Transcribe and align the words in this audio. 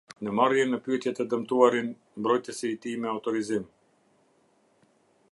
Në 0.27 0.31
marrjen 0.37 0.71
në 0.73 0.77
pyetje 0.85 1.11
të 1.17 1.25
dëmtuarin 1.33 1.91
mbrojtësi 2.21 2.71
i 2.75 2.79
tij 2.87 2.93
me 3.03 3.11
autorizim. 3.11 3.71